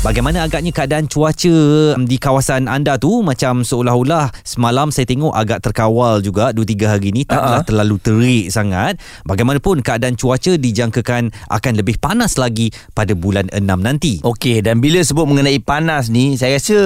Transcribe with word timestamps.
Bagaimana 0.00 0.48
agaknya 0.48 0.72
keadaan 0.72 1.12
cuaca 1.12 1.52
um, 1.92 2.08
di 2.08 2.16
kawasan 2.16 2.72
anda 2.72 2.96
tu 2.96 3.20
macam 3.20 3.60
seolah-olah 3.60 4.32
semalam 4.48 4.88
saya 4.88 5.04
tengok 5.04 5.28
agak 5.28 5.60
terkawal 5.60 6.24
juga 6.24 6.56
2-3 6.56 6.88
hari 6.88 7.12
ni 7.12 7.28
taklah 7.28 7.60
uh-huh. 7.60 7.68
terlalu 7.68 8.00
terik 8.00 8.48
sangat. 8.48 8.96
Bagaimanapun 9.28 9.84
keadaan 9.84 10.16
cuaca 10.16 10.56
dijangkakan 10.56 11.36
akan 11.52 11.72
lebih 11.76 12.00
panas 12.00 12.40
lagi 12.40 12.72
pada 12.96 13.12
bulan 13.12 13.52
6 13.52 13.60
nanti. 13.60 14.24
Okey 14.24 14.64
dan 14.64 14.80
bila 14.80 15.04
sebut 15.04 15.28
mengenai 15.28 15.60
panas 15.60 16.08
ni 16.08 16.32
saya 16.40 16.56
rasa 16.56 16.80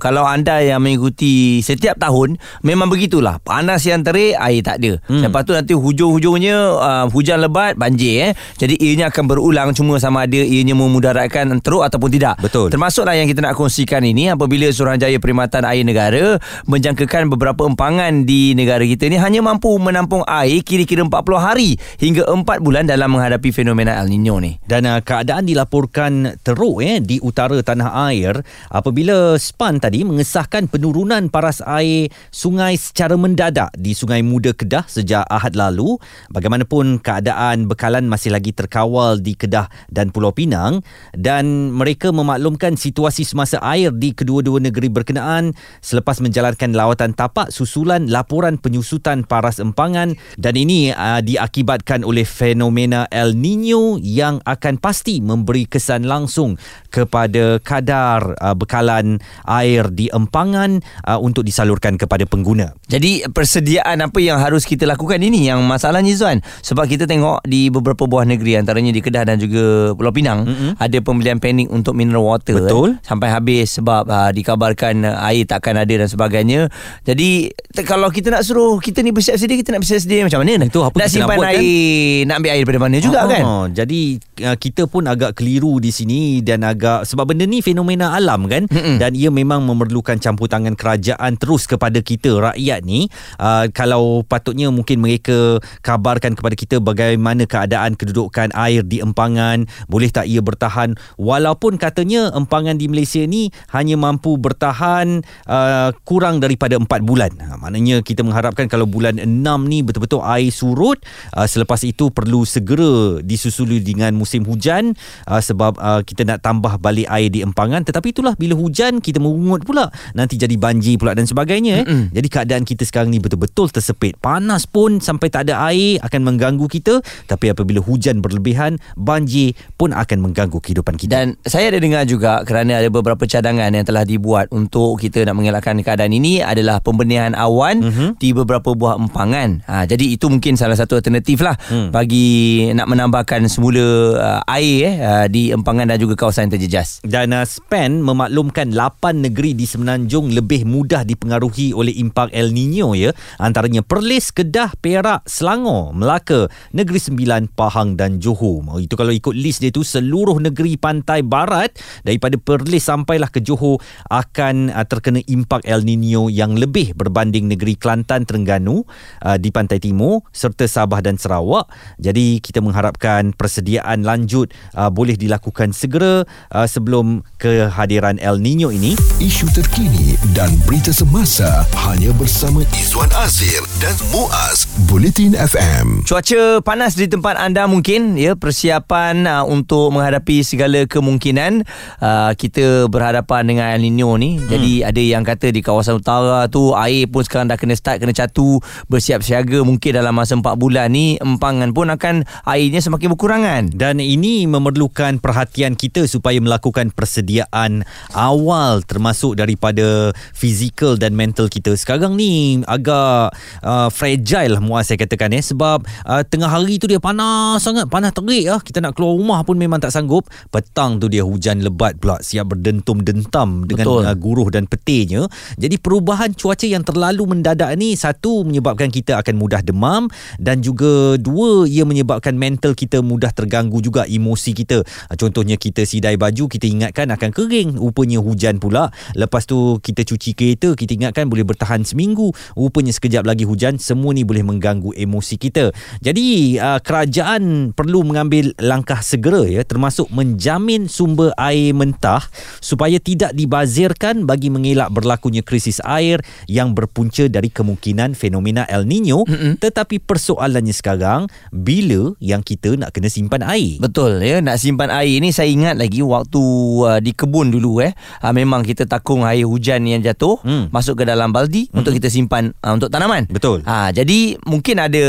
kalau 0.00 0.24
anda 0.24 0.56
yang 0.64 0.80
mengikuti 0.80 1.60
setiap 1.60 2.00
tahun 2.00 2.40
memang 2.64 2.88
begitulah. 2.88 3.36
Panas 3.44 3.84
yang 3.84 4.00
terik 4.00 4.32
air 4.32 4.64
tak 4.64 4.80
ada. 4.80 4.96
Hmm. 5.12 5.28
Lepas 5.28 5.44
tu 5.44 5.52
nanti 5.52 5.76
hujung-hujungnya 5.76 6.56
uh, 6.72 7.04
hujan 7.12 7.36
lebat 7.44 7.76
banjir 7.76 8.32
eh. 8.32 8.32
Jadi 8.56 8.80
ianya 8.80 9.12
akan 9.12 9.28
berulang 9.28 9.76
cuma 9.76 10.00
sama 10.00 10.24
ada 10.24 10.40
ianya 10.40 10.72
memudaratkan 10.72 11.52
teruk 11.60 11.84
ataupun 11.84 12.16
tidak. 12.16 12.45
Betul. 12.46 12.70
Termasuklah 12.70 13.18
yang 13.18 13.26
kita 13.26 13.42
nak 13.42 13.58
kongsikan 13.58 14.06
ini 14.06 14.30
apabila 14.30 14.70
Suruhanjaya 14.70 15.18
Perkhidmatan 15.18 15.66
Air 15.66 15.82
Negara 15.82 16.38
menjangkakan 16.70 17.26
beberapa 17.26 17.66
empangan 17.66 18.22
di 18.22 18.54
negara 18.54 18.86
kita 18.86 19.10
ini 19.10 19.18
hanya 19.18 19.42
mampu 19.42 19.74
menampung 19.82 20.22
air 20.30 20.62
kira-kira 20.62 21.02
40 21.02 21.10
hari 21.42 21.74
hingga 21.98 22.22
4 22.22 22.46
bulan 22.62 22.86
dalam 22.86 23.18
menghadapi 23.18 23.50
fenomena 23.50 23.98
El 23.98 24.14
Nino 24.14 24.38
ni. 24.38 24.54
Dan 24.62 24.86
uh, 24.86 25.02
keadaan 25.02 25.42
dilaporkan 25.42 26.38
teruk 26.46 26.86
eh 26.86 27.02
di 27.02 27.18
utara 27.18 27.58
tanah 27.58 28.14
air 28.14 28.38
apabila 28.70 29.34
SPAN 29.34 29.82
tadi 29.82 30.06
mengesahkan 30.06 30.70
penurunan 30.70 31.26
paras 31.26 31.58
air 31.66 32.14
sungai 32.30 32.78
secara 32.78 33.18
mendadak 33.18 33.74
di 33.74 33.90
Sungai 33.90 34.22
Muda 34.22 34.54
Kedah 34.54 34.86
sejak 34.86 35.26
Ahad 35.26 35.58
lalu. 35.58 35.98
Bagaimanapun 36.30 37.02
keadaan 37.02 37.66
bekalan 37.66 38.06
masih 38.06 38.30
lagi 38.30 38.54
terkawal 38.54 39.18
di 39.18 39.34
Kedah 39.34 39.66
dan 39.90 40.14
Pulau 40.14 40.30
Pinang 40.30 40.86
dan 41.10 41.74
mereka 41.74 42.14
memak 42.14 42.35
memaklumkan 42.36 42.76
situasi 42.76 43.24
semasa 43.24 43.56
air 43.64 43.88
di 43.96 44.12
kedua-dua 44.12 44.60
negeri 44.60 44.92
berkenaan 44.92 45.56
selepas 45.80 46.20
menjalankan 46.20 46.76
lawatan 46.76 47.16
tapak 47.16 47.48
susulan 47.48 48.12
laporan 48.12 48.60
penyusutan 48.60 49.24
paras 49.24 49.56
empangan 49.56 50.12
dan 50.36 50.52
ini 50.52 50.92
uh, 50.92 51.24
diakibatkan 51.24 52.04
oleh 52.04 52.28
fenomena 52.28 53.08
El 53.08 53.32
Nino 53.40 53.96
yang 53.96 54.44
akan 54.44 54.76
pasti 54.76 55.24
memberi 55.24 55.64
kesan 55.64 56.04
langsung 56.04 56.60
kepada 56.92 57.56
kadar 57.64 58.36
uh, 58.36 58.52
bekalan 58.52 59.16
air 59.48 59.88
di 59.88 60.12
empangan 60.12 60.84
uh, 61.08 61.16
untuk 61.16 61.40
disalurkan 61.40 61.96
kepada 61.96 62.28
pengguna. 62.28 62.76
Jadi 62.84 63.24
persediaan 63.32 64.04
apa 64.04 64.20
yang 64.20 64.36
harus 64.36 64.68
kita 64.68 64.84
lakukan 64.84 65.24
ini 65.24 65.48
yang 65.48 65.64
masalahnya 65.64 66.12
Zuan 66.12 66.44
sebab 66.60 66.84
kita 66.84 67.08
tengok 67.08 67.48
di 67.48 67.72
beberapa 67.72 68.04
buah 68.04 68.28
negeri 68.28 68.60
antaranya 68.60 68.92
di 68.92 69.00
Kedah 69.00 69.24
dan 69.24 69.40
juga 69.40 69.96
Pulau 69.96 70.12
Pinang 70.12 70.44
mm-hmm. 70.44 70.70
ada 70.76 70.98
pembelian 71.00 71.40
panik 71.40 71.72
untuk 71.72 71.96
mineral 71.96 72.25
water 72.26 72.58
Betul. 72.58 72.98
Eh, 72.98 73.06
sampai 73.06 73.28
habis 73.30 73.78
sebab 73.78 74.02
uh, 74.10 74.30
dikabarkan 74.34 75.06
uh, 75.06 75.28
air 75.30 75.46
takkan 75.46 75.78
ada 75.78 75.94
dan 75.94 76.08
sebagainya. 76.10 76.66
Jadi 77.06 77.54
t- 77.54 77.86
kalau 77.86 78.10
kita 78.10 78.34
nak 78.34 78.42
suruh 78.42 78.82
kita 78.82 79.06
ni 79.06 79.14
bersiap 79.14 79.38
sedia 79.38 79.54
kita 79.54 79.70
nak 79.70 79.86
bersiap 79.86 80.02
sedia 80.02 80.26
macam 80.26 80.42
mana? 80.42 80.66
Itu 80.66 80.82
apa 80.82 80.96
nak 80.98 81.10
simpan 81.12 81.36
nak 81.38 81.52
air, 81.54 81.62
kan? 81.62 82.24
nak 82.26 82.36
ambil 82.42 82.50
air 82.50 82.62
daripada 82.66 82.80
mana 82.82 82.96
juga 82.98 83.20
oh, 83.22 83.28
kan? 83.30 83.42
Jadi 83.70 84.00
uh, 84.42 84.56
kita 84.58 84.82
pun 84.90 85.06
agak 85.06 85.38
keliru 85.38 85.78
di 85.78 85.94
sini 85.94 86.42
dan 86.42 86.66
agak 86.66 87.06
sebab 87.06 87.30
benda 87.30 87.46
ni 87.46 87.62
fenomena 87.62 88.16
alam 88.16 88.50
kan 88.50 88.66
Mm-mm. 88.66 88.98
dan 88.98 89.14
ia 89.14 89.30
memang 89.30 89.62
memerlukan 89.62 90.18
campur 90.18 90.50
tangan 90.50 90.74
kerajaan 90.74 91.38
terus 91.38 91.68
kepada 91.68 92.00
kita 92.00 92.34
rakyat 92.52 92.82
ni. 92.82 93.06
Uh, 93.38 93.68
kalau 93.70 94.24
patutnya 94.24 94.72
mungkin 94.72 95.04
mereka 95.04 95.60
kabarkan 95.84 96.32
kepada 96.32 96.56
kita 96.56 96.76
bagaimana 96.80 97.44
keadaan 97.44 97.94
kedudukan 97.94 98.50
air 98.56 98.80
di 98.80 99.04
empangan, 99.04 99.68
boleh 99.86 100.08
tak 100.08 100.24
ia 100.26 100.40
bertahan 100.40 100.96
walaupun 101.20 101.76
katanya 101.76 102.15
Sebenarnya 102.16 102.32
empangan 102.32 102.80
di 102.80 102.88
Malaysia 102.88 103.20
ni 103.28 103.52
hanya 103.76 104.00
mampu 104.00 104.40
bertahan 104.40 105.20
uh, 105.44 105.92
kurang 106.08 106.40
daripada 106.40 106.80
4 106.80 106.88
bulan. 107.04 107.28
Ha, 107.36 107.60
maknanya 107.60 108.00
kita 108.00 108.24
mengharapkan 108.24 108.72
kalau 108.72 108.88
bulan 108.88 109.20
6 109.20 109.44
ni 109.68 109.84
betul-betul 109.84 110.24
air 110.24 110.48
surut, 110.48 110.96
uh, 111.36 111.44
selepas 111.44 111.84
itu 111.84 112.08
perlu 112.08 112.48
segera 112.48 113.20
disusuli 113.20 113.84
dengan 113.84 114.16
musim 114.16 114.48
hujan 114.48 114.96
uh, 115.28 115.44
sebab 115.44 115.76
uh, 115.76 116.00
kita 116.08 116.24
nak 116.24 116.40
tambah 116.40 116.80
balik 116.80 117.04
air 117.12 117.28
di 117.28 117.44
empangan. 117.44 117.84
Tetapi 117.84 118.16
itulah 118.16 118.32
bila 118.32 118.56
hujan 118.56 119.04
kita 119.04 119.20
mengungut 119.20 119.68
pula 119.68 119.92
nanti 120.16 120.40
jadi 120.40 120.56
banjir 120.56 120.96
pula 120.96 121.12
dan 121.12 121.28
sebagainya. 121.28 121.84
Eh. 121.84 122.16
Jadi 122.16 122.28
keadaan 122.32 122.64
kita 122.64 122.88
sekarang 122.88 123.12
ni 123.12 123.20
betul-betul 123.20 123.68
tersepit. 123.68 124.16
Panas 124.24 124.64
pun 124.64 125.04
sampai 125.04 125.28
tak 125.28 125.52
ada 125.52 125.68
air 125.68 126.00
akan 126.00 126.32
mengganggu 126.32 126.64
kita. 126.64 127.04
Tapi 127.28 127.52
apabila 127.52 127.84
hujan 127.84 128.24
berlebihan, 128.24 128.80
banjir 128.96 129.52
pun 129.76 129.92
akan 129.92 130.24
mengganggu 130.24 130.56
kehidupan 130.64 130.96
kita. 130.96 131.12
Dan 131.12 131.36
saya 131.44 131.68
ada 131.68 131.82
dengar 131.82 132.05
juga 132.06 132.46
kerana 132.46 132.78
ada 132.80 132.88
beberapa 132.88 133.26
cadangan 133.26 133.74
yang 133.74 133.84
telah 133.84 134.06
dibuat 134.06 134.48
untuk 134.54 135.02
kita 135.02 135.26
nak 135.26 135.36
mengelakkan 135.36 135.76
keadaan 135.82 136.14
ini 136.14 136.40
adalah 136.40 136.78
pembenihan 136.80 137.34
awan 137.34 137.82
uh-huh. 137.82 138.10
di 138.16 138.30
beberapa 138.32 138.72
buah 138.72 138.96
empangan. 138.96 139.66
Ha, 139.66 139.84
jadi 139.84 140.14
itu 140.14 140.30
mungkin 140.30 140.54
salah 140.54 140.78
satu 140.78 140.96
alternatif 140.96 141.42
lah 141.42 141.58
hmm. 141.68 141.90
bagi 141.90 142.28
nak 142.72 142.86
menambahkan 142.86 143.50
semula 143.50 144.16
uh, 144.16 144.40
air 144.46 144.78
eh, 144.86 144.94
uh, 145.02 145.26
di 145.26 145.50
empangan 145.50 145.90
dan 145.90 145.98
juga 145.98 146.14
kawasan 146.14 146.48
yang 146.48 146.54
terjejas. 146.56 147.02
Dan 147.02 147.34
uh, 147.34 147.42
SPAN 147.42 148.00
memaklumkan 148.00 148.70
8 148.70 149.26
negeri 149.26 149.58
di 149.58 149.66
Semenanjung 149.66 150.30
lebih 150.30 150.64
mudah 150.64 151.02
dipengaruhi 151.02 151.74
oleh 151.74 151.92
impak 151.98 152.30
El 152.30 152.54
Nino 152.54 152.94
ya. 152.94 153.10
Antaranya 153.42 153.82
Perlis, 153.82 154.30
Kedah, 154.30 154.72
Perak, 154.78 155.26
Selangor, 155.26 155.90
Melaka, 155.92 156.46
Negeri 156.70 157.00
Sembilan, 157.02 157.50
Pahang 157.50 157.98
dan 157.98 158.22
Johor. 158.22 158.62
Oh, 158.66 158.78
itu 158.78 158.94
kalau 158.94 159.10
ikut 159.10 159.34
list 159.34 159.64
dia 159.64 159.72
tu 159.72 159.82
seluruh 159.82 160.38
negeri 160.38 160.76
pantai 160.76 161.24
barat 161.24 161.74
daripada 162.02 162.36
Perlis 162.36 162.84
sampailah 162.84 163.30
ke 163.30 163.40
Johor 163.40 163.80
akan 164.10 164.72
uh, 164.72 164.84
terkena 164.84 165.20
impak 165.24 165.64
El 165.64 165.86
Nino 165.86 166.28
yang 166.32 166.58
lebih 166.58 166.96
berbanding 166.96 167.48
negeri 167.48 167.78
Kelantan, 167.78 168.24
Terengganu 168.24 168.82
uh, 169.22 169.36
di 169.36 169.48
pantai 169.52 169.78
timur 169.78 170.26
serta 170.34 170.66
Sabah 170.68 171.00
dan 171.00 171.16
Sarawak. 171.16 171.68
Jadi 172.00 172.40
kita 172.42 172.60
mengharapkan 172.60 173.32
persediaan 173.36 174.02
lanjut 174.02 174.52
uh, 174.74 174.88
boleh 174.92 175.14
dilakukan 175.14 175.72
segera 175.72 176.24
uh, 176.52 176.66
sebelum 176.66 177.22
kehadiran 177.36 178.20
El 178.20 178.40
Nino 178.40 178.72
ini. 178.72 178.98
Isu 179.22 179.48
terkini 179.52 180.16
dan 180.32 180.52
berita 180.64 180.90
semasa 180.90 181.64
hanya 181.88 182.12
bersama 182.16 182.62
Izwan 182.76 183.10
Azir 183.20 183.62
dan 183.80 183.94
Muaz 184.12 184.68
Bulletin 184.88 185.36
FM. 185.36 186.04
Cuaca 186.06 186.60
panas 186.62 186.96
di 186.96 187.08
tempat 187.10 187.36
anda 187.36 187.68
mungkin 187.68 188.16
ya 188.16 188.34
persiapan 188.34 189.26
uh, 189.26 189.44
untuk 189.44 189.92
menghadapi 189.92 190.42
segala 190.46 190.84
kemungkinan 190.88 191.66
uh, 192.00 192.32
kita 192.34 192.90
berhadapan 192.90 193.46
dengan 193.46 193.66
El 193.76 193.86
Nino 193.86 194.16
ni. 194.16 194.36
Hmm. 194.36 194.48
Jadi 194.48 194.72
ada 194.82 195.02
yang 195.02 195.22
kata 195.22 195.52
di 195.52 195.60
kawasan 195.60 196.00
utara 196.00 196.46
tu 196.50 196.72
air 196.72 197.06
pun 197.06 197.22
sekarang 197.22 197.50
dah 197.50 197.58
kena 197.58 197.74
start 197.76 198.02
kena 198.02 198.12
catu 198.12 198.58
bersiap 198.90 199.22
siaga 199.22 199.62
mungkin 199.62 199.92
dalam 199.96 200.14
masa 200.16 200.38
4 200.38 200.42
bulan 200.56 200.90
ni 200.90 201.20
empangan 201.20 201.70
pun 201.70 201.92
akan 201.92 202.26
airnya 202.48 202.80
semakin 202.80 203.12
berkurangan. 203.14 203.62
Dan 203.74 204.00
ini 204.02 204.48
memerlukan 204.48 205.18
perhatian 205.20 205.76
kita 205.76 206.08
supaya 206.08 206.38
melakukan 206.40 206.90
persediaan 206.94 207.84
awal 208.14 208.80
termasuk 208.86 209.36
daripada 209.36 210.10
fizikal 210.32 210.96
dan 210.96 211.12
mental 211.12 211.50
kita. 211.50 211.74
Sekarang 211.76 212.14
ni 212.14 212.62
agak 212.64 213.34
uh, 213.62 213.88
fragile 213.92 214.56
lah 214.56 214.62
muas 214.62 214.86
saya 214.86 215.02
katakan 215.02 215.34
ya 215.34 215.42
sebab 215.42 215.82
uh, 216.06 216.22
tengah 216.22 216.46
hari 216.46 216.78
tu 216.78 216.86
dia 216.86 217.02
panas 217.02 217.60
sangat, 217.60 217.90
panas 217.90 218.14
terik 218.14 218.46
ah. 218.46 218.60
Kita 218.62 218.78
nak 218.78 218.94
keluar 218.94 219.18
rumah 219.18 219.40
pun 219.42 219.58
memang 219.58 219.82
tak 219.82 219.90
sanggup. 219.90 220.30
Petang 220.48 221.02
tu 221.02 221.10
dia 221.10 221.26
hujan 221.26 221.60
lebat 221.66 221.98
pula 221.98 222.22
siap 222.22 222.54
berdentum-dentam 222.54 223.66
dengan 223.66 223.86
uh, 224.06 224.14
guruh 224.14 224.48
dan 224.48 224.70
petirnya. 224.70 225.26
Jadi 225.58 225.76
perubahan 225.82 226.32
cuaca 226.32 226.64
yang 226.66 226.86
terlalu 226.86 227.26
mendadak 227.26 227.74
ni 227.74 227.98
satu 227.98 228.46
menyebabkan 228.46 228.88
kita 228.88 229.18
akan 229.18 229.34
mudah 229.34 229.60
demam 229.60 230.06
dan 230.38 230.62
juga 230.62 231.18
dua 231.18 231.66
ia 231.66 231.82
menyebabkan 231.82 232.38
mental 232.38 232.78
kita 232.78 233.02
mudah 233.02 233.34
terganggu 233.34 233.82
juga 233.82 234.06
emosi 234.06 234.54
kita. 234.54 234.86
Uh, 235.10 235.16
contohnya 235.18 235.58
kita 235.58 235.82
sidai 235.82 236.14
baju 236.14 236.46
kita 236.46 236.70
ingatkan 236.70 237.10
akan 237.10 237.30
kering 237.34 237.74
rupanya 237.80 238.22
hujan 238.22 238.62
pula. 238.62 238.94
Lepas 239.18 239.48
tu 239.48 239.82
kita 239.82 240.06
cuci 240.06 240.36
kereta 240.36 240.76
kita 240.76 240.94
ingatkan 240.94 241.26
boleh 241.26 241.42
bertahan 241.42 241.82
seminggu 241.82 242.30
rupanya 242.54 242.92
sekejap 242.94 243.24
lagi 243.24 243.42
hujan 243.48 243.80
semua 243.80 244.12
ni 244.12 244.22
boleh 244.22 244.44
mengganggu 244.44 244.92
emosi 244.94 245.34
kita. 245.40 245.74
Jadi 246.04 246.58
uh, 246.60 246.78
kerajaan 246.78 247.72
perlu 247.72 248.04
mengambil 248.04 248.52
langkah 248.60 249.00
segera 249.00 249.42
ya 249.48 249.64
termasuk 249.64 250.06
menjamin 250.12 250.86
sumber 250.86 251.32
air 251.40 251.55
air 251.56 251.72
mentah 251.72 252.20
supaya 252.60 253.00
tidak 253.00 253.32
dibazirkan 253.32 254.28
bagi 254.28 254.52
mengelak 254.52 254.92
berlakunya 254.92 255.40
krisis 255.40 255.80
air 255.80 256.20
yang 256.44 256.76
berpunca 256.76 257.24
dari 257.32 257.48
kemungkinan 257.48 258.12
fenomena 258.12 258.68
El 258.68 258.84
Nino 258.84 259.24
mm-hmm. 259.24 259.56
tetapi 259.64 260.04
persoalannya 260.04 260.76
sekarang 260.76 261.32
bila 261.48 262.12
yang 262.20 262.44
kita 262.44 262.76
nak 262.76 262.92
kena 262.92 263.08
simpan 263.08 263.40
air? 263.40 263.80
Betul 263.80 264.20
ya. 264.20 264.44
Nak 264.44 264.60
simpan 264.60 264.92
air 264.92 265.16
ni 265.24 265.32
saya 265.32 265.48
ingat 265.48 265.80
lagi 265.80 266.04
waktu 266.04 266.42
uh, 266.84 267.00
di 267.00 267.16
kebun 267.16 267.48
dulu 267.48 267.80
eh. 267.80 267.96
Uh, 268.20 268.32
memang 268.36 268.60
kita 268.60 268.84
takung 268.84 269.24
air 269.24 269.48
hujan 269.48 269.88
yang 269.88 270.04
jatuh 270.04 270.36
mm. 270.44 270.68
masuk 270.68 271.00
ke 271.00 271.04
dalam 271.08 271.32
baldi 271.32 271.66
mm-hmm. 271.66 271.78
untuk 271.80 271.92
kita 271.96 272.12
simpan 272.12 272.52
uh, 272.60 272.76
untuk 272.76 272.92
tanaman. 272.92 273.24
Betul. 273.32 273.64
Ha 273.64 273.88
jadi 273.96 274.36
mungkin 274.44 274.76
ada 274.76 275.04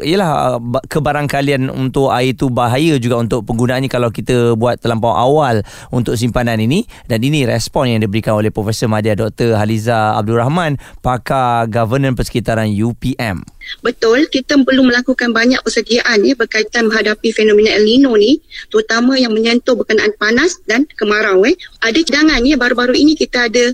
yalah 0.00 0.56
uh, 0.56 0.80
kebarangkalian 0.88 1.68
untuk 1.68 2.08
air 2.14 2.32
tu 2.32 2.48
bahaya 2.48 2.96
juga 2.96 3.20
untuk 3.20 3.44
penggunaannya 3.44 3.90
kalau 3.90 4.08
kita 4.08 4.54
buat 4.54 4.78
terlampau 4.78 5.12
awal 5.12 5.66
untuk 5.90 6.14
simpanan 6.14 6.60
ini 6.62 6.86
dan 7.10 7.24
ini 7.24 7.42
respon 7.48 7.90
yang 7.90 8.00
diberikan 8.04 8.38
oleh 8.38 8.54
Profesor 8.54 8.86
Madya 8.86 9.18
Dr. 9.18 9.58
Haliza 9.58 10.14
Abdul 10.14 10.38
Rahman 10.38 10.78
pakar 11.02 11.66
governance 11.66 12.14
persekitaran 12.14 12.70
UPM. 12.70 13.42
Betul, 13.80 14.28
kita 14.28 14.58
perlu 14.62 14.86
melakukan 14.86 15.32
banyak 15.32 15.60
persediaan 15.64 16.22
ya, 16.22 16.34
berkaitan 16.36 16.86
menghadapi 16.88 17.32
fenomena 17.34 17.74
El 17.74 17.88
Nino 17.88 18.14
ni, 18.14 18.38
terutama 18.68 19.18
yang 19.18 19.32
menyentuh 19.32 19.74
berkenaan 19.74 20.12
panas 20.16 20.60
dan 20.68 20.86
kemarau. 20.98 21.42
Eh. 21.48 21.56
Ada 21.82 21.98
cadangan 22.04 22.40
ya, 22.46 22.54
baru-baru 22.60 22.94
ini 22.94 23.18
kita 23.18 23.48
ada 23.50 23.64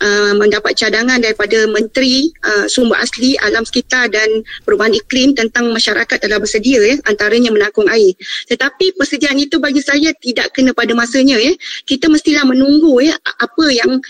uh, 0.00 0.32
mendapat 0.38 0.76
cadangan 0.76 1.20
daripada 1.20 1.68
Menteri 1.68 2.32
uh, 2.46 2.66
Sumber 2.70 3.00
Asli 3.00 3.36
Alam 3.40 3.66
Sekitar 3.66 4.08
dan 4.08 4.28
Perubahan 4.64 4.96
Iklim 4.96 5.36
tentang 5.36 5.68
masyarakat 5.72 6.16
telah 6.20 6.38
bersedia 6.40 6.80
ya, 6.80 6.96
antaranya 7.04 7.52
menakung 7.52 7.90
air. 7.90 8.16
Tetapi 8.48 8.96
persediaan 8.96 9.36
itu 9.36 9.60
bagi 9.60 9.84
saya 9.84 10.14
tidak 10.16 10.56
kena 10.56 10.72
pada 10.72 10.92
masanya. 10.96 11.36
Ya. 11.36 11.52
Kita 11.84 12.08
mestilah 12.08 12.46
menunggu 12.48 13.02
ya, 13.04 13.16
apa 13.20 13.64
yang 13.72 14.00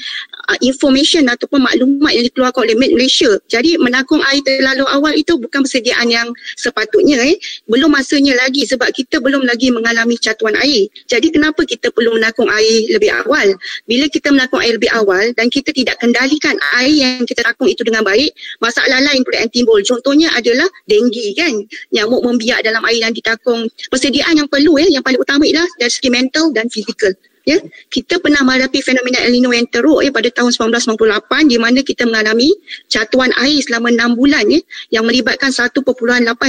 uh, 0.51 0.59
information 0.67 1.31
ataupun 1.31 1.63
maklumat 1.63 2.11
yang 2.11 2.27
dikeluarkan 2.27 2.61
oleh 2.67 2.77
Met 2.77 2.91
Malaysia. 2.91 3.31
Jadi 3.47 3.79
menakung 3.79 4.19
air 4.27 4.43
terlalu 4.43 4.85
awal 4.91 5.15
itu 5.15 5.39
bukan 5.39 5.63
persediaan 5.63 6.11
yang 6.11 6.27
sepatutnya 6.59 7.23
eh. 7.23 7.39
Belum 7.71 7.95
masanya 7.95 8.35
lagi 8.35 8.67
sebab 8.67 8.91
kita 8.91 9.23
belum 9.23 9.47
lagi 9.47 9.71
mengalami 9.71 10.19
catuan 10.19 10.59
air. 10.59 10.91
Jadi 11.07 11.31
kenapa 11.31 11.63
kita 11.63 11.95
perlu 11.95 12.19
menakung 12.19 12.51
air 12.51 12.91
lebih 12.91 13.15
awal? 13.23 13.55
Bila 13.87 14.11
kita 14.11 14.35
menakung 14.35 14.59
air 14.59 14.75
lebih 14.75 14.91
awal 14.91 15.31
dan 15.39 15.47
kita 15.47 15.71
tidak 15.71 15.97
kendalikan 16.03 16.59
air 16.83 16.91
yang 16.93 17.23
kita 17.23 17.47
takung 17.47 17.71
itu 17.71 17.87
dengan 17.87 18.03
baik, 18.03 18.35
masalah 18.59 18.99
lain 18.99 19.23
pula 19.23 19.47
yang 19.47 19.53
timbul. 19.53 19.79
Contohnya 19.87 20.35
adalah 20.35 20.67
denggi 20.91 21.33
kan. 21.39 21.55
Nyamuk 21.95 22.27
membiak 22.27 22.67
dalam 22.67 22.83
air 22.91 23.07
yang 23.07 23.15
ditakung. 23.15 23.71
Persediaan 23.93 24.35
yang 24.35 24.49
perlu 24.51 24.81
eh, 24.83 24.91
yang 24.91 25.05
paling 25.05 25.21
utama 25.21 25.47
ialah 25.47 25.69
dari 25.79 25.93
segi 25.93 26.11
mental 26.11 26.51
dan 26.51 26.67
fizikal 26.67 27.15
ya 27.45 27.59
kita 27.89 28.21
pernah 28.21 28.45
menghadapi 28.45 28.81
fenomena 28.85 29.19
El 29.25 29.33
Nino 29.37 29.51
yang 29.53 29.69
teruk 29.69 30.05
ya 30.05 30.11
pada 30.13 30.29
tahun 30.29 30.53
1998 30.53 31.51
di 31.51 31.57
mana 31.57 31.81
kita 31.81 32.05
mengalami 32.05 32.53
catuan 32.87 33.33
air 33.41 33.61
selama 33.65 33.89
6 33.93 34.19
bulan 34.19 34.45
ya 34.49 34.61
yang 35.01 35.05
melibatkan 35.09 35.51
1.8 35.53 35.81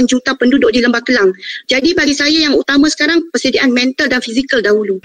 juta 0.06 0.30
penduduk 0.36 0.70
di 0.72 0.80
Lembah 0.84 1.02
Kelang. 1.04 1.32
Jadi 1.68 1.96
bagi 1.96 2.14
saya 2.16 2.50
yang 2.50 2.54
utama 2.54 2.88
sekarang 2.88 3.28
persediaan 3.32 3.72
mental 3.72 4.08
dan 4.08 4.20
fizikal 4.20 4.60
dahulu. 4.60 5.00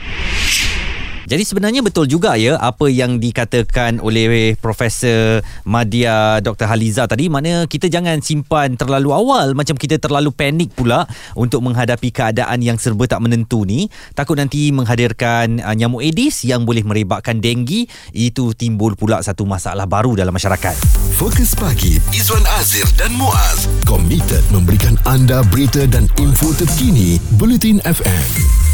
Jadi 1.27 1.44
sebenarnya 1.44 1.83
betul 1.83 2.07
juga 2.07 2.39
ya 2.39 2.56
apa 2.56 2.88
yang 2.88 3.19
dikatakan 3.19 4.00
oleh 4.00 4.56
Profesor 4.56 5.44
Madia 5.68 6.39
Dr. 6.39 6.71
Haliza 6.71 7.03
tadi 7.03 7.27
mana 7.27 7.68
kita 7.68 7.91
jangan 7.91 8.24
simpan 8.24 8.79
terlalu 8.79 9.12
awal 9.12 9.51
macam 9.51 9.75
kita 9.75 10.00
terlalu 10.00 10.31
panik 10.31 10.71
pula 10.71 11.03
untuk 11.35 11.68
menghadapi 11.68 12.15
keadaan 12.15 12.63
yang 12.63 12.79
serba 12.79 13.12
tak 13.12 13.19
menentu 13.19 13.68
ni 13.68 13.91
takut 14.15 14.39
nanti 14.39 14.71
menghadirkan 14.71 15.59
uh, 15.59 15.75
nyamuk 15.75 16.00
Aedes 16.00 16.47
yang 16.47 16.63
boleh 16.63 16.88
merebakkan 16.88 17.44
denggi 17.44 17.91
itu 18.15 18.56
timbul 18.56 18.95
pula 18.95 19.19
satu 19.19 19.44
masalah 19.44 19.83
baru 19.83 20.15
dalam 20.15 20.31
masyarakat. 20.31 20.80
Fokus 21.19 21.51
pagi 21.59 22.00
Izwan 22.15 22.47
Azir 22.56 22.88
dan 22.95 23.12
Muaz 23.19 23.68
komited 23.83 24.47
memberikan 24.56 24.95
anda 25.03 25.44
berita 25.51 25.83
dan 25.91 26.07
info 26.23 26.56
terkini 26.56 27.19
Bulletin 27.35 27.83
FM 27.83 28.66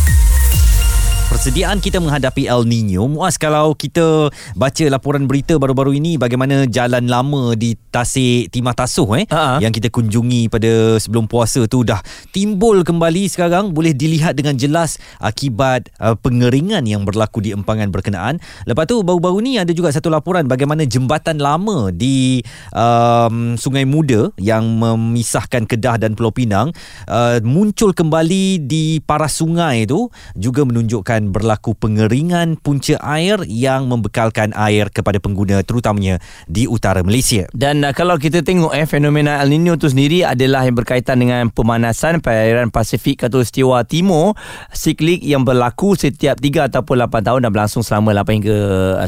persediaan 1.34 1.82
kita 1.82 1.98
menghadapi 1.98 2.46
El 2.46 2.70
Nino. 2.70 3.10
Muas 3.10 3.42
kalau 3.42 3.74
kita 3.74 4.30
baca 4.54 4.86
laporan 4.86 5.26
berita 5.26 5.58
baru-baru 5.58 5.98
ini 5.98 6.14
bagaimana 6.22 6.70
jalan 6.70 7.10
lama 7.10 7.58
di 7.58 7.74
Tasik 7.74 8.54
Timah 8.54 8.78
Tasuh 8.78 9.10
eh 9.18 9.26
uh-huh. 9.26 9.58
yang 9.58 9.74
kita 9.74 9.90
kunjungi 9.90 10.46
pada 10.46 11.02
sebelum 11.02 11.26
puasa 11.26 11.66
tu 11.66 11.82
dah 11.82 11.98
timbul 12.30 12.86
kembali 12.86 13.26
sekarang 13.26 13.74
boleh 13.74 13.98
dilihat 13.98 14.38
dengan 14.38 14.62
jelas 14.62 15.02
akibat 15.18 15.90
uh, 15.98 16.14
pengeringan 16.14 16.86
yang 16.86 17.02
berlaku 17.02 17.42
di 17.42 17.50
empangan 17.50 17.90
berkenaan. 17.90 18.38
Lepas 18.70 18.86
tu 18.86 19.02
baru-baru 19.02 19.42
ni 19.42 19.58
ada 19.58 19.74
juga 19.74 19.90
satu 19.90 20.14
laporan 20.14 20.46
bagaimana 20.46 20.86
jembatan 20.86 21.42
lama 21.42 21.90
di 21.90 22.46
um, 22.78 23.58
Sungai 23.58 23.90
Muda 23.90 24.30
yang 24.38 24.70
memisahkan 24.78 25.66
Kedah 25.66 25.98
dan 25.98 26.14
Pulau 26.14 26.30
Pinang 26.30 26.70
uh, 27.10 27.42
muncul 27.42 27.90
kembali 27.98 28.70
di 28.70 29.02
paras 29.02 29.42
sungai 29.42 29.90
tu 29.90 30.14
juga 30.38 30.62
menunjukkan 30.62 31.23
akan 31.24 31.32
berlaku 31.32 31.72
pengeringan 31.80 32.60
punca 32.60 33.00
air 33.00 33.40
yang 33.48 33.88
membekalkan 33.88 34.52
air 34.60 34.92
kepada 34.92 35.24
pengguna 35.24 35.64
terutamanya 35.64 36.20
di 36.52 36.68
utara 36.68 37.00
Malaysia. 37.00 37.48
Dan 37.56 37.88
uh, 37.88 37.96
kalau 37.96 38.20
kita 38.20 38.44
tengok 38.44 38.76
eh 38.76 38.84
fenomena 38.84 39.40
El 39.40 39.56
Nino 39.56 39.80
itu 39.80 39.88
sendiri 39.88 40.28
adalah 40.28 40.68
yang 40.68 40.76
berkaitan 40.76 41.24
dengan 41.24 41.48
pemanasan 41.48 42.20
perairan 42.20 42.76
Pasifik 42.76 43.24
Khatulistiwa 43.24 43.88
Timur 43.88 44.36
siklik 44.76 45.24
yang 45.24 45.48
berlaku 45.48 45.96
setiap 45.96 46.44
3 46.44 46.68
ataupun 46.68 47.08
8 47.08 47.24
tahun 47.24 47.40
dan 47.48 47.50
berlangsung 47.56 47.86
selama 47.88 48.12
8 48.20 48.36
hingga 48.44 48.58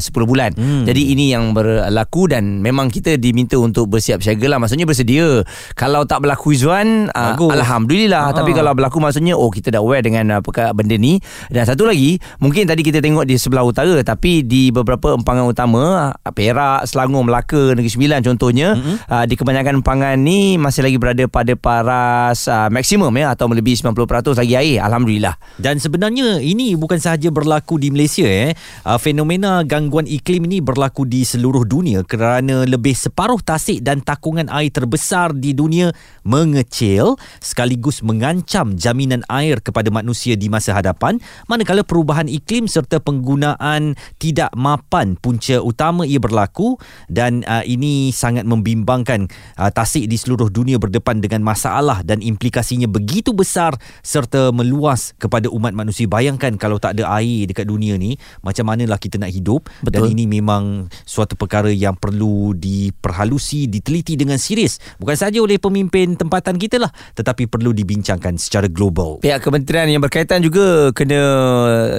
uh, 0.00 0.24
bulan. 0.24 0.50
Hmm. 0.56 0.88
Jadi 0.88 1.12
ini 1.12 1.36
yang 1.36 1.52
berlaku 1.52 2.32
dan 2.32 2.64
memang 2.64 2.88
kita 2.88 3.20
diminta 3.20 3.60
untuk 3.60 3.92
bersiap 3.92 4.24
siaga 4.24 4.56
lah. 4.56 4.58
Maksudnya 4.62 4.88
bersedia. 4.88 5.44
Kalau 5.76 6.08
tak 6.08 6.24
berlaku 6.24 6.56
Izzuan, 6.56 7.12
uh, 7.12 7.36
Alhamdulillah. 7.36 8.32
Ha. 8.32 8.36
Tapi 8.36 8.56
kalau 8.56 8.72
berlaku 8.72 9.02
maksudnya 9.02 9.34
oh 9.36 9.50
kita 9.52 9.74
dah 9.74 9.82
aware 9.82 10.06
dengan 10.06 10.38
uh, 10.38 10.72
benda 10.72 10.96
ni. 10.96 11.18
Dan 11.50 11.66
satu 11.66 11.82
lagi 11.82 12.05
mungkin 12.38 12.70
tadi 12.70 12.86
kita 12.86 13.02
tengok 13.02 13.26
di 13.26 13.34
sebelah 13.34 13.66
utara 13.66 13.98
tapi 14.06 14.46
di 14.46 14.70
beberapa 14.70 15.18
empangan 15.18 15.50
utama 15.50 16.14
Perak, 16.30 16.86
Selangor, 16.86 17.26
Melaka, 17.26 17.74
Negeri 17.74 17.90
Sembilan 17.90 18.20
contohnya 18.22 18.78
mm-hmm. 18.78 18.96
uh, 19.10 19.24
di 19.26 19.34
kebanyakan 19.34 19.82
empangan 19.82 20.14
ni 20.20 20.60
masih 20.60 20.86
lagi 20.86 20.98
berada 21.00 21.24
pada 21.26 21.54
paras 21.58 22.46
uh, 22.46 22.68
maksimum 22.70 23.10
ya 23.16 23.34
atau 23.34 23.50
melebihi 23.50 23.82
90% 23.82 24.36
lagi 24.36 24.54
air 24.54 24.78
alhamdulillah. 24.84 25.34
Dan 25.58 25.82
sebenarnya 25.82 26.38
ini 26.42 26.76
bukan 26.76 27.00
sahaja 27.00 27.32
berlaku 27.32 27.80
di 27.80 27.88
Malaysia 27.90 28.26
eh. 28.26 28.52
Uh, 28.86 29.00
fenomena 29.00 29.64
gangguan 29.64 30.04
iklim 30.04 30.44
ini 30.46 30.60
berlaku 30.60 31.08
di 31.08 31.24
seluruh 31.24 31.64
dunia 31.64 32.04
kerana 32.04 32.68
lebih 32.68 32.92
separuh 32.92 33.40
tasik 33.40 33.80
dan 33.82 34.04
takungan 34.04 34.50
air 34.52 34.70
terbesar 34.70 35.32
di 35.32 35.56
dunia 35.56 35.94
mengecil 36.26 37.16
sekaligus 37.38 38.02
mengancam 38.02 38.74
jaminan 38.74 39.22
air 39.30 39.62
kepada 39.62 39.88
manusia 39.88 40.34
di 40.34 40.50
masa 40.50 40.74
hadapan 40.76 41.22
manakala 41.46 41.86
perubahan 41.96 42.28
iklim 42.28 42.68
serta 42.68 43.00
penggunaan 43.00 43.96
tidak 44.20 44.52
mapan 44.52 45.16
punca 45.16 45.64
utama 45.64 46.04
ia 46.04 46.20
berlaku 46.20 46.76
dan 47.08 47.40
uh, 47.48 47.64
ini 47.64 48.12
sangat 48.12 48.44
membimbangkan 48.44 49.32
uh, 49.56 49.72
tasik 49.72 50.04
di 50.04 50.20
seluruh 50.20 50.52
dunia 50.52 50.76
berdepan 50.76 51.24
dengan 51.24 51.40
masalah 51.40 52.04
dan 52.04 52.20
implikasinya 52.20 52.84
begitu 52.84 53.32
besar 53.32 53.72
serta 54.04 54.52
meluas 54.52 55.16
kepada 55.16 55.48
umat 55.48 55.72
manusia. 55.72 56.04
Bayangkan 56.04 56.60
kalau 56.60 56.76
tak 56.76 57.00
ada 57.00 57.08
air 57.16 57.48
dekat 57.48 57.64
dunia 57.64 57.96
ni 57.96 58.20
macam 58.44 58.68
manalah 58.68 59.00
kita 59.00 59.16
nak 59.16 59.32
hidup. 59.32 59.64
Betul. 59.80 60.04
dan 60.04 60.12
ini 60.12 60.28
memang 60.28 60.92
suatu 61.08 61.32
perkara 61.32 61.72
yang 61.72 61.96
perlu 61.96 62.52
diperhalusi 62.52 63.72
diteliti 63.72 64.20
dengan 64.20 64.36
serius. 64.36 64.76
Bukan 65.00 65.16
saja 65.16 65.40
oleh 65.40 65.56
pemimpin 65.56 66.12
tempatan 66.12 66.60
kita 66.60 66.76
lah 66.76 66.92
tetapi 67.16 67.48
perlu 67.48 67.72
dibincangkan 67.72 68.36
secara 68.36 68.68
global. 68.68 69.24
Pihak 69.24 69.40
kementerian 69.40 69.88
yang 69.88 70.04
berkaitan 70.04 70.44
juga 70.44 70.92
kena 70.92 71.22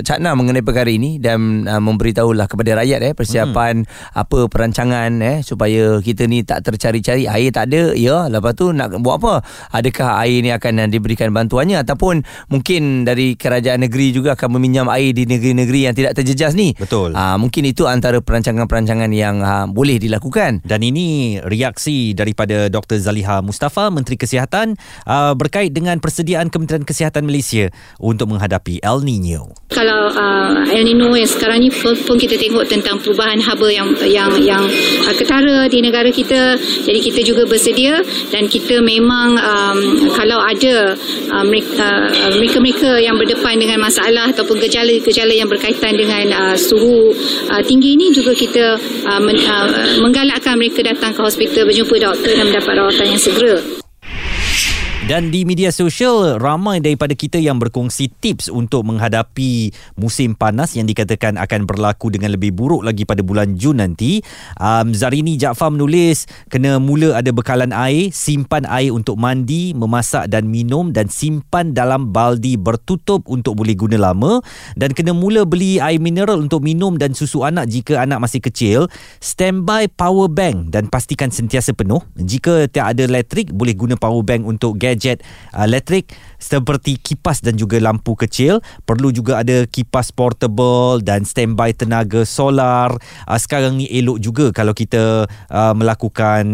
cakna 0.04 0.34
mengenai 0.38 0.64
perkara 0.64 0.90
ini 0.92 1.18
dan 1.18 1.66
uh, 1.66 1.82
memberitahulah 1.82 2.48
kepada 2.50 2.84
rakyat 2.84 3.00
eh 3.12 3.14
persiapan 3.14 3.84
hmm. 3.84 4.20
apa 4.20 4.40
perancangan 4.48 5.12
eh 5.24 5.38
supaya 5.42 6.00
kita 6.04 6.26
ni 6.30 6.44
tak 6.44 6.68
tercari-cari 6.68 7.26
air 7.26 7.50
tak 7.52 7.72
ada. 7.74 7.96
Ya 7.98 8.28
lepas 8.28 8.54
tu 8.54 8.72
nak 8.72 8.98
buat 9.02 9.20
apa? 9.24 9.34
Adakah 9.74 10.24
air 10.26 10.44
ni 10.44 10.52
akan 10.54 10.86
uh, 10.86 10.90
diberikan 10.90 11.32
bantuannya? 11.32 11.82
Ataupun 11.82 12.24
mungkin 12.52 13.08
dari 13.08 13.36
kerajaan 13.40 13.86
negeri 13.86 14.14
juga 14.14 14.36
akan 14.38 14.60
meminjam 14.60 14.88
air 14.92 15.14
di 15.14 15.28
negeri-negeri 15.28 15.80
yang 15.90 15.96
tidak 15.96 16.18
terjejas 16.18 16.54
ni? 16.54 16.76
Betul. 16.76 17.14
Uh, 17.16 17.38
mungkin 17.40 17.64
itu 17.68 17.86
antara 17.86 18.20
perancangan-perancangan 18.20 19.12
yang 19.12 19.42
uh, 19.42 19.66
boleh 19.70 19.98
dilakukan. 20.02 20.62
Dan 20.64 20.84
ini 20.84 21.38
reaksi 21.44 22.12
daripada 22.14 22.68
Dr 22.68 23.00
Zaliha 23.00 23.40
Mustafa 23.42 23.90
Menteri 23.94 24.20
Kesihatan 24.20 24.76
uh, 25.08 25.34
berkait 25.34 25.72
dengan 25.72 25.98
persediaan 25.98 26.50
Kementerian 26.50 26.84
Kesihatan 26.86 27.26
Malaysia 27.28 27.70
untuk 28.02 28.34
menghadapi 28.34 28.82
El 28.84 29.04
Nino 29.06 29.56
kalau 29.78 30.10
uh, 30.10 30.66
El 30.74 30.90
Nino 30.90 31.14
yang 31.14 31.30
sekarang 31.30 31.62
ni 31.62 31.70
pun, 31.70 31.94
kita 32.18 32.34
tengok 32.34 32.66
tentang 32.66 32.98
perubahan 32.98 33.38
haba 33.38 33.70
yang 33.70 33.94
yang 34.10 34.34
yang 34.42 34.66
uh, 35.06 35.14
ketara 35.14 35.70
di 35.70 35.86
negara 35.86 36.10
kita 36.10 36.58
jadi 36.82 36.98
kita 36.98 37.22
juga 37.22 37.46
bersedia 37.46 38.02
dan 38.34 38.50
kita 38.50 38.82
memang 38.82 39.38
um, 39.38 40.10
kalau 40.18 40.42
ada 40.42 40.98
uh, 41.30 41.46
mereka, 41.46 42.10
uh, 42.10 42.34
mereka-mereka 42.34 42.98
yang 42.98 43.14
berdepan 43.14 43.62
dengan 43.62 43.86
masalah 43.86 44.34
ataupun 44.34 44.58
gejala-gejala 44.66 45.34
yang 45.38 45.46
berkaitan 45.46 45.94
dengan 45.94 46.26
uh, 46.34 46.56
suhu 46.58 47.14
uh, 47.54 47.62
tinggi 47.62 47.94
ini 47.94 48.10
juga 48.10 48.34
kita 48.34 48.82
uh, 49.06 49.22
men, 49.22 49.38
uh, 49.46 49.70
menggalakkan 50.02 50.58
mereka 50.58 50.82
datang 50.82 51.14
ke 51.14 51.22
hospital 51.22 51.70
berjumpa 51.70 51.96
doktor 52.02 52.34
dan 52.34 52.50
mendapat 52.50 52.74
rawatan 52.74 53.06
yang 53.14 53.22
segera. 53.22 53.87
Dan 55.08 55.32
di 55.32 55.48
media 55.48 55.72
sosial 55.72 56.36
ramai 56.36 56.84
daripada 56.84 57.16
kita 57.16 57.40
yang 57.40 57.64
berkongsi 57.64 58.12
tips 58.20 58.52
untuk 58.52 58.84
menghadapi 58.92 59.72
musim 59.96 60.36
panas 60.36 60.76
yang 60.76 60.84
dikatakan 60.84 61.40
akan 61.40 61.64
berlaku 61.64 62.12
dengan 62.12 62.36
lebih 62.36 62.52
buruk 62.52 62.84
lagi 62.84 63.08
pada 63.08 63.24
bulan 63.24 63.56
Jun 63.56 63.80
nanti. 63.80 64.20
Um, 64.60 64.92
Zarini 64.92 65.40
Jaafar 65.40 65.72
menulis 65.72 66.28
kena 66.52 66.84
mula 66.84 67.16
ada 67.16 67.32
bekalan 67.32 67.72
air, 67.72 68.12
simpan 68.12 68.68
air 68.68 68.92
untuk 68.92 69.16
mandi, 69.16 69.72
memasak 69.72 70.28
dan 70.28 70.52
minum 70.52 70.92
dan 70.92 71.08
simpan 71.08 71.72
dalam 71.72 72.12
baldi 72.12 72.60
bertutup 72.60 73.24
untuk 73.32 73.64
boleh 73.64 73.80
guna 73.80 74.12
lama 74.12 74.44
dan 74.76 74.92
kena 74.92 75.16
mula 75.16 75.48
beli 75.48 75.80
air 75.80 76.04
mineral 76.04 76.44
untuk 76.44 76.60
minum 76.60 77.00
dan 77.00 77.16
susu 77.16 77.48
anak 77.48 77.72
jika 77.72 78.04
anak 78.04 78.20
masih 78.28 78.44
kecil. 78.44 78.92
Standby 79.24 79.88
power 79.88 80.28
bank 80.28 80.76
dan 80.76 80.92
pastikan 80.92 81.32
sentiasa 81.32 81.72
penuh. 81.72 82.04
Jika 82.20 82.68
tak 82.68 83.00
ada 83.00 83.08
elektrik 83.08 83.56
boleh 83.56 83.72
guna 83.72 83.96
power 83.96 84.20
bank 84.20 84.44
untuk 84.44 84.76
gadget 84.76 84.97
gadget 84.98 85.22
uh, 85.54 85.70
elektrik 85.70 86.10
seperti 86.42 86.98
kipas 86.98 87.46
dan 87.46 87.54
juga 87.54 87.78
lampu 87.78 88.18
kecil. 88.18 88.66
Perlu 88.90 89.14
juga 89.14 89.46
ada 89.46 89.70
kipas 89.70 90.10
portable 90.10 91.06
dan 91.06 91.22
standby 91.22 91.74
tenaga 91.78 92.26
solar. 92.26 92.98
Uh, 93.30 93.38
sekarang 93.38 93.78
ni 93.78 93.86
elok 93.94 94.18
juga 94.18 94.46
kalau 94.50 94.74
kita 94.74 95.30
uh, 95.30 95.74
melakukan 95.78 96.46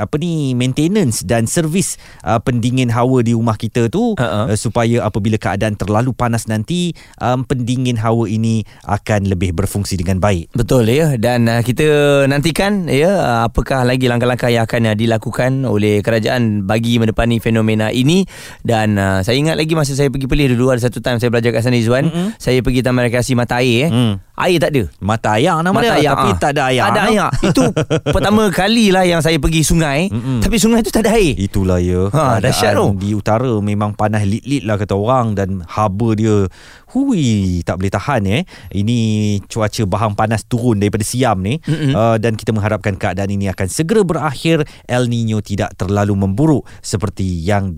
apa 0.00 0.16
ni 0.16 0.56
maintenance 0.56 1.20
dan 1.20 1.44
servis 1.44 2.00
uh, 2.24 2.40
pendingin 2.40 2.88
hawa 2.88 3.20
di 3.20 3.36
rumah 3.36 3.60
kita 3.60 3.92
tu 3.92 4.16
uh-huh. 4.16 4.48
uh, 4.48 4.56
supaya 4.56 5.04
apabila 5.04 5.36
keadaan 5.36 5.76
terlalu 5.76 6.16
panas 6.16 6.48
nanti 6.48 6.96
um, 7.20 7.44
pendingin 7.44 8.00
hawa 8.00 8.24
ini 8.24 8.64
akan 8.88 9.28
lebih 9.28 9.52
berfungsi 9.52 10.00
dengan 10.00 10.16
baik. 10.22 10.52
Betul 10.56 10.88
ya. 10.88 11.20
Dan 11.20 11.50
uh, 11.50 11.60
kita 11.60 12.24
nantikan 12.30 12.88
ya 12.88 13.12
uh, 13.20 13.40
apakah 13.50 13.84
lagi 13.84 14.06
langkah-langkah 14.08 14.48
yang 14.48 14.64
akan 14.64 14.92
uh, 14.92 14.96
dilakukan 14.96 15.64
oleh 15.66 16.00
kerajaan 16.00 16.64
bagi 16.64 16.96
mendepani 17.02 17.42
fenomena 17.42 17.89
ini 17.94 18.26
dan 18.62 18.96
uh, 18.96 19.20
saya 19.20 19.36
ingat 19.38 19.56
lagi 19.56 19.72
masa 19.74 19.92
saya 19.94 20.08
pergi 20.08 20.26
pelih 20.26 20.54
dulu 20.54 20.70
ada 20.70 20.80
satu 20.82 20.98
time 21.02 21.18
saya 21.18 21.28
belajar 21.32 21.50
kat 21.54 21.62
sana 21.64 21.76
Izwan 21.76 22.08
mm-hmm. 22.08 22.28
saya 22.36 22.58
pergi 22.60 22.80
taman 22.80 23.06
rekreasi 23.06 23.32
mata 23.34 23.60
air 23.60 23.86
eh. 23.86 23.90
Mm. 23.90 24.14
air 24.40 24.58
tak 24.58 24.70
ada. 24.72 24.82
Mata 24.98 25.28
air 25.36 25.54
nama 25.60 25.72
mata 25.74 25.94
dia? 25.94 26.00
Air, 26.00 26.08
tapi 26.16 26.28
ha. 26.30 26.38
tak 26.40 26.50
ada 26.56 26.62
air 26.72 26.80
tak 26.80 26.90
ada 26.90 27.02
air 27.08 27.28
itu 27.44 27.64
pertama 28.14 28.42
kali 28.48 28.86
lah 28.88 29.04
yang 29.04 29.20
saya 29.20 29.36
pergi 29.36 29.62
sungai. 29.62 30.08
Mm-hmm. 30.10 30.38
tapi 30.42 30.56
sungai 30.56 30.80
tu 30.80 30.90
tak 30.90 31.06
ada 31.06 31.16
air. 31.16 31.34
Itulah 31.36 31.78
ya. 31.80 32.08
Ha, 32.10 32.40
dahsyat 32.40 32.74
tu. 32.76 32.86
di 32.96 33.12
utara 33.12 33.52
memang 33.60 33.92
panas 33.94 34.24
lit-lit 34.24 34.64
lah 34.64 34.80
kata 34.80 34.96
orang 34.96 35.36
dan 35.36 35.62
haba 35.68 36.16
dia 36.16 36.48
hui 36.90 37.60
tak 37.62 37.78
boleh 37.78 37.92
tahan 37.92 38.22
eh. 38.26 38.42
Ini 38.74 38.98
cuaca 39.46 39.82
bahang 39.86 40.14
panas 40.18 40.42
turun 40.46 40.82
daripada 40.82 41.04
siam 41.06 41.38
ni. 41.40 41.58
Mm-hmm. 41.62 41.92
uh, 41.94 42.16
dan 42.18 42.34
kita 42.34 42.50
mengharapkan 42.50 42.94
keadaan 42.98 43.30
ini 43.30 43.50
akan 43.50 43.66
segera 43.70 44.02
berakhir. 44.02 44.66
El 44.90 45.06
Nino 45.06 45.38
tidak 45.40 45.74
terlalu 45.78 46.14
memburuk 46.18 46.66
seperti 46.82 47.40
yang 47.44 47.72